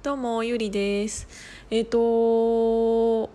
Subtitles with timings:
[0.00, 1.26] どうもゆりです。
[1.72, 3.30] えっ、とこ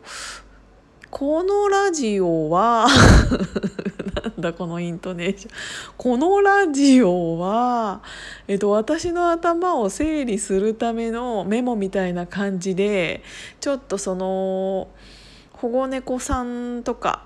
[1.43, 2.88] のラジオは
[4.24, 5.51] なんだこのイントネーション
[5.97, 8.02] このラジオは
[8.47, 13.23] えっ、と私の頭を整理するためのメモみたいな感じで
[13.59, 14.88] ちょっとその
[15.52, 17.25] 保護猫さんとか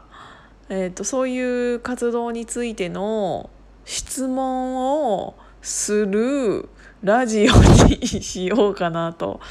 [0.70, 3.52] えっ、とそういう活動についての
[3.86, 5.36] 質問を
[5.68, 6.70] する
[7.04, 9.42] ラジオにしようかなと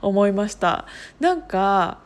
[0.00, 0.86] 思いました。
[1.20, 2.00] なんか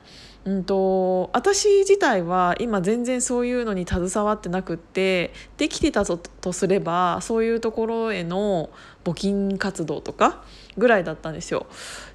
[0.45, 8.71] うんと私自体は今全然そういうのに携わってなくってできてたととすればそういうところへの
[9.05, 10.43] 募金活動とか
[10.77, 11.67] ぐらいだったんですよ。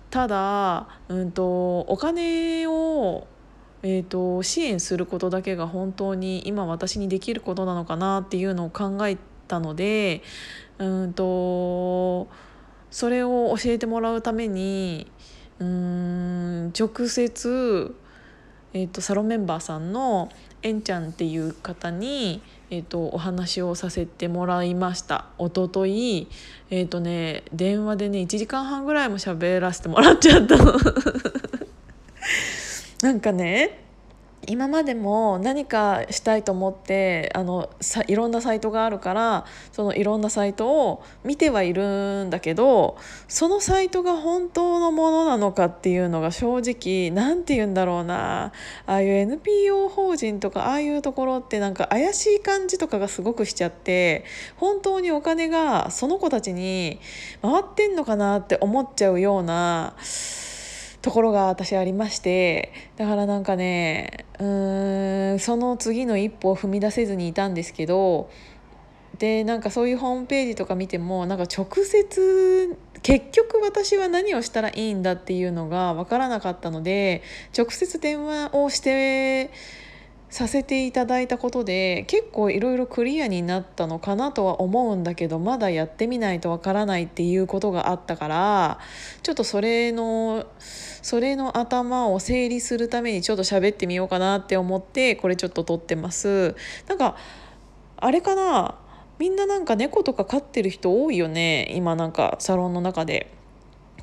[0.09, 3.27] ただ、うんと、お金を
[3.83, 9.17] えーと支援することだけが本当に今私にできることなのかなっていうのを考え
[9.47, 10.21] たので
[10.77, 12.27] うんと
[12.91, 15.07] それを教えてもらうために
[15.59, 17.95] うん直接、
[18.73, 20.29] えーと、サロンメンバーさんの
[20.61, 25.27] えんちゃんっていう方に、えーと、お話をさせてもらいました。
[25.37, 26.27] 一昨日
[26.69, 30.73] えっ、ー、とね電話でね1時間半ぐらいも喋らせてもらっちゃったの。
[33.01, 33.84] なんかね
[34.47, 48.51] 今までも何かしたいと思ってあのさいろんなサイトがあるからそのいろんなサイトを見てはいるんだけどそのサイトが本当のものなのかっていうのが正直何て言うんだろうな
[48.85, 54.25] ああいう NPO 法人とかああいうところってなんか怪しい感じとかがすごくしちゃって
[54.57, 56.99] 本当にお金がその子たちに
[57.41, 59.95] 回ってんのかなって思っちゃうような。
[61.05, 68.31] ところが私ありましてだからなんかねうーんその次の一歩を踏み出せずにいたんですけど
[69.19, 77.21] でなんかそういうホームページとか見てもなんか直接結局私は何をしたらいいんだっていうのが分からなかったので
[77.55, 79.51] 直接電話をして
[80.29, 88.79] させていただいたことで結構いろいろクリアになったのかなとは思うんだけどまだやってみないとわからないっていうことがあったから
[89.23, 96.55] ちょっとそれのそれの頭を整理するためにちょっと喋ってみようかなって思ってこれちょっと撮ってます。
[96.87, 97.15] なんか
[97.97, 98.75] あれかな？
[99.19, 101.71] みんななんか猫とか飼ってる人多いよね？
[101.75, 103.34] 今なんかサロンの中で。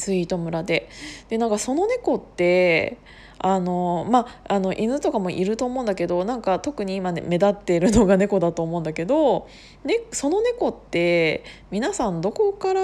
[0.03, 0.89] ツイート村で
[1.29, 2.99] でなんかその猫って
[3.39, 9.49] あのまあの犬とかもいると思うんだけどなんか特に今、ね、目立っているのが猫だと思うんだけど、
[9.85, 12.81] ね、その猫って皆さんどこから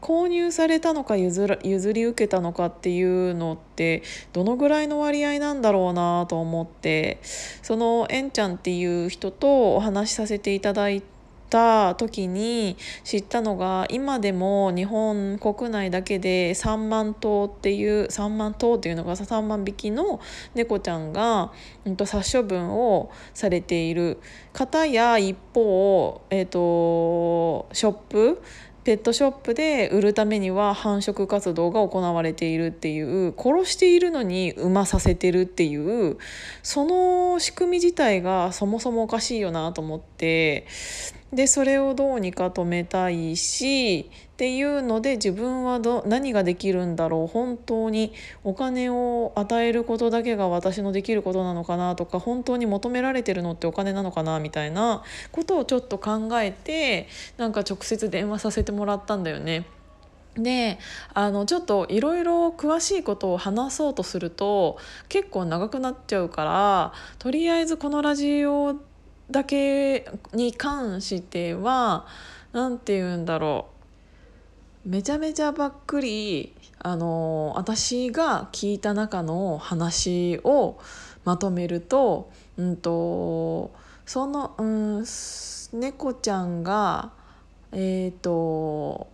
[0.00, 7.20] 購入されたのか譲ら譲り受けたのかっていうのってどのぐらいの割合なんだろうなと思って
[7.62, 11.19] そのえんちゃんっていう人とお話しさせていただいて。
[11.50, 20.20] た時に知ったのが今でも日本国内だけで3万頭っていう3万頭っていうのが3万匹の
[20.54, 21.52] 猫ちゃんが、
[21.84, 24.18] うん、と殺処分をされている。
[24.52, 28.42] 方や一方、えーと、ショップ
[28.82, 35.76] ペットショップで売るためには繁殖活動が行われているっていう殺しているのに産まさせてるってい
[36.10, 36.16] う
[36.62, 40.66] その仕組み自体がそもそもおかしいよなと思って。
[41.32, 59.66] でそれをどうにか止めたいしっていうので自分はど何ができるんだろう本当にお金を与えることだけが私のできることなのかなとか本当に求められてるのってお金なのかなみたいなことをちょっと考えてなんか直接電話させてもらったんだよね。
[60.36, 60.78] で
[61.12, 68.76] あのちょっといろいろ詳しいことを話そうとすると結構長くなっちゃうからとりあえずこのラジオ
[69.30, 72.06] だけに関しては
[72.52, 73.66] 何て言うんだろ
[74.84, 80.78] うめちゃめちゃばっくりあの私が聞いた中の話を
[81.24, 83.70] まとめると,、うんと、
[84.06, 85.04] その、うん、
[85.74, 87.10] 猫ちゃんが
[87.72, 89.08] えっ、ー、と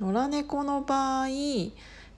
[0.00, 1.28] 野良猫の場合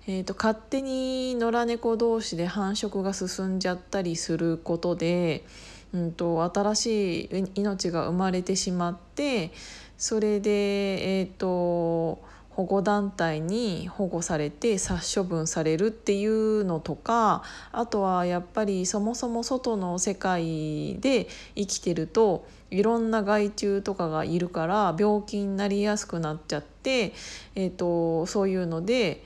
[0.08, 5.44] えーと、勝手に野良猫同士で繁殖が進んじゃったりすることで
[5.92, 9.50] うんと、新しい命が生まれてしまって
[9.98, 27.12] それで、えーと、保護団体に保護されて殺処分されるっていうのとかあとはやっぱりそもそも外の世界で生きてるといろんな害虫とかがいるから病気になりやすくなっちゃって、
[27.54, 29.22] えーとそういうので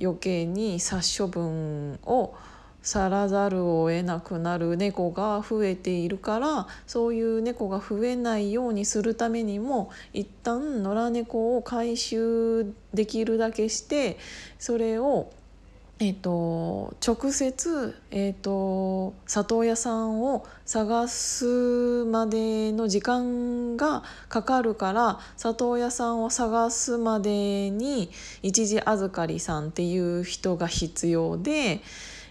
[0.00, 2.34] 余計に殺処分を
[2.82, 14.18] 去らざるを得なくなる猫が増えているからそういう猫が増えないようにするためにも一旦野良猫を回収できるだけして
[14.58, 15.30] それを
[16.04, 28.10] えーと、直接、えーと、里親さんを探すまでの時間がかかるから里親さんを探すまでに
[28.42, 31.82] 一時預かりさんっていう人が必要で。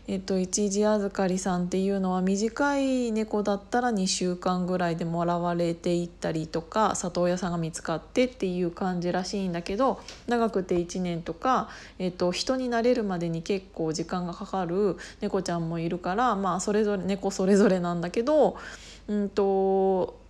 [0.08, 11.70] えっと、一時預かりさんっていうのは短い猫だったら2週間ぐらいでもらわれていったりとか里親さんが見つかってっていう感じらしいんだけど長くて1年とか、
[12.00, 18.58] えっと、人になれるまでに結構時間がかかる猫ちゃんもいるからまあそれぞれ猫それぞれなんだけど、
[19.08, 20.21] うんと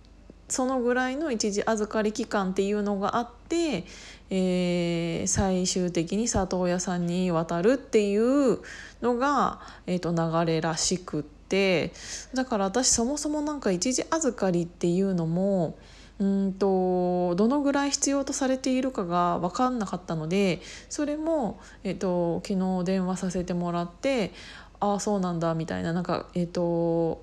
[0.52, 3.84] そのぐらいの一時預かり期間っていうのがあって、
[4.28, 8.58] えー、最終的に里親さんに渡るっていう
[9.00, 11.92] のが、えー、と流れらしくって。
[12.32, 15.76] だから私そもそも何か一時預かりっていうのも
[16.18, 24.32] うんとどのぐらい必要とされているかが分かんなかったのでそれも、えーと、昨日電話させてもらって
[24.80, 27.22] ああそうなんだみたいななんかえっ、ー、と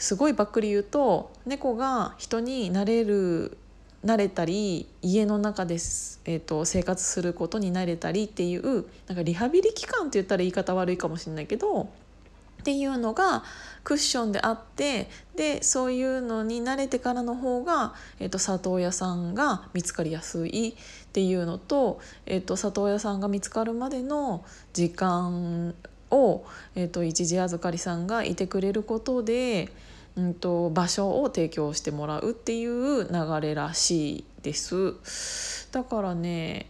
[0.00, 3.58] すごいばっくり言うと猫が人になれる
[4.02, 13.44] 慣れたり家の中です、えーと、生活することに慣れたりっていうなんかリハビリ期間って言ったら言い方悪いかもしれないけどっていうのが
[13.84, 20.74] クッションであってでそういうのに慣れてからの方が、えーと、里親さんが見つかりやすいっ
[21.12, 25.74] ていうのと,、えーと里親さんが見つかるまでの時間
[26.10, 29.68] を、えー、と一時預かりさんがいてくれることで。
[30.16, 36.66] うんと、場所を提供してもらうっていう流れらしいですだからね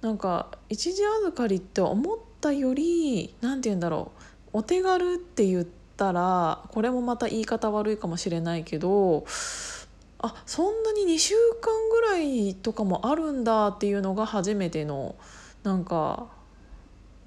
[0.00, 4.12] なんか一時預かりって思ったより何て言うんだろ
[4.52, 5.66] うお手軽って言っ
[5.96, 9.24] たらこれもまた言い方悪いかもしれないけど
[10.18, 15.14] あそんなに2週間ぐらいとかもあるんだっていうのが初めての
[15.62, 16.26] なんか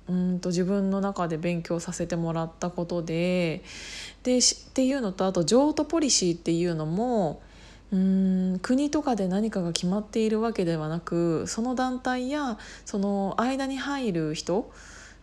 [0.07, 3.63] うんと自分の中で勉強させてもらったことで
[4.23, 4.41] でっ
[4.73, 7.41] ていうのとあと譲渡ポリシーっていうのも
[7.91, 14.71] うん国とかで何かが決まっているわけではなくその団体やその間に入る人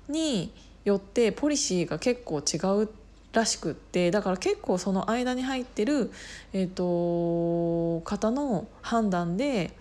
[0.08, 0.52] に
[0.84, 2.88] よってポリシーが結構違う
[3.32, 6.11] らしくってだから結構その間に入ってる、
[6.52, 9.73] えーと、方の判断で、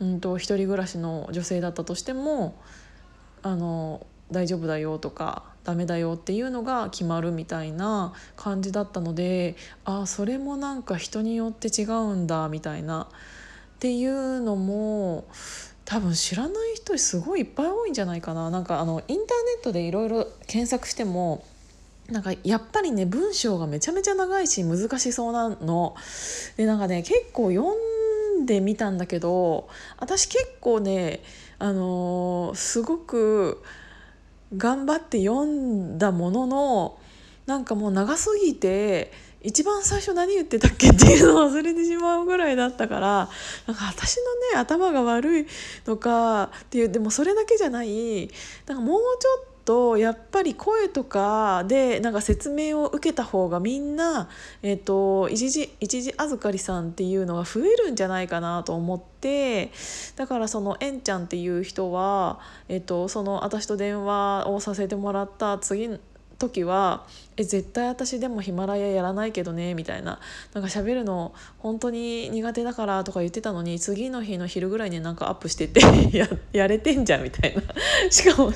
[0.00, 2.60] うんと、と一人暮らしの女性だったとしても
[3.42, 13.06] あの大丈夫だよとかダメだよっていうのが決まるみたいな感じだったのでああそれもなんか人によって違うんだみたいなっ
[13.78, 15.26] ていうのも
[15.84, 21.44] 多分知らない人すごいいっぱい多いんじゃないかななんかあのインターネットでいろいろ検索しても
[22.10, 25.94] なんかやっぱりね文章がめちゃめちゃ長いし難しそうなの。
[26.56, 27.76] でなんかね結構読
[28.42, 29.68] んでみたんだけど
[29.98, 31.22] 私結構ね
[31.58, 33.62] あのー、すごく
[34.56, 36.98] 頑張って読んだものの
[37.46, 39.12] なんかもう長すぎて
[39.42, 43.28] 一番最初何言ってたっけっていうのを忘れてしまうぐらいだったから
[43.66, 45.46] なんか私のね頭が悪い
[45.86, 48.30] のかっていうでもそれだけじゃない
[48.66, 54.28] なんかもうちょっととやっぱり声とかでなんか説明を受けた方がみんな、
[54.62, 59.70] えーと、一時一時預かりさんっていうのが増えるんじゃないかなと思って
[60.16, 66.00] だからそのえんちゃんっていう人は、えーと、その私と電話をさせてもらった次
[66.40, 67.06] 時は
[67.36, 70.18] 「え絶対私でもヒマラヤやらないけどね」みたいな
[70.54, 75.80] なんか喋るの本当に苦手だからとか言ってたのに次の日の昼ぐらいになんかアップしてて
[76.16, 77.62] ややれてんじゃんみたいな
[78.10, 78.52] しかも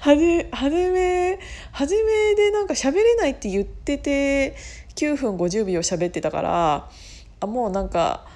[0.00, 1.38] はじ初め
[1.72, 4.56] 初めでなんか喋れないって言ってて
[4.96, 6.90] 9分50秒喋ってたから
[7.40, 8.26] あもうなんか。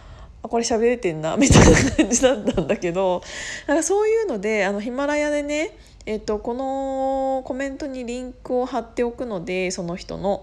[0.42, 3.23] あこれ喋れてんなみたいな感じだったんだけど
[3.66, 10.42] なんかそういうのであのヒマラヤでねえっと、このコメントにリンクを貼っておくのでその人の。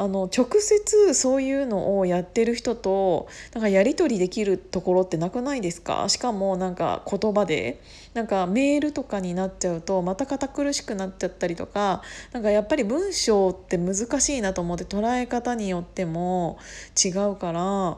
[0.00, 6.08] あの直接そういうのをやってる人となんかやり取りできるところってなくないですか？
[6.08, 7.80] しかもなんか言葉で
[8.14, 16.58] なんかメールとかになっちゃうとまた堅苦しくなっちゃったりとかなんかやっぱり文章って難しいなと思って捉え方によっても
[17.04, 17.96] 違うからっ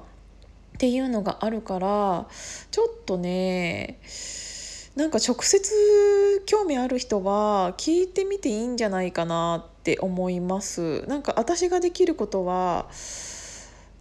[0.78, 2.26] ていうのがあるから
[2.70, 3.98] ちょっとね
[5.00, 11.06] なんか直接興味ある人は聞いてみていいんじゃないかなって思います。
[11.06, 12.86] なんか私ができることは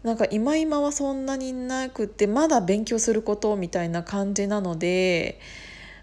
[0.03, 5.39] なんか今今はそんなになくてまだ勉強することみたいな感じなので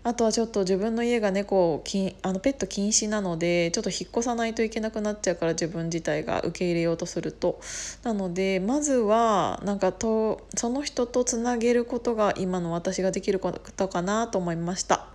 [0.06, 7.60] あとはちょっと自分の家が猫をきあのペット禁止なのでちょっと引っ越さないといけなくなっちゃうから自分自体が受け入れようとすると
[8.04, 15.08] なのでまずはなんかとその人とつなげることが今の私ができることかなと思いました。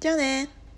[0.00, 0.57] じゃあね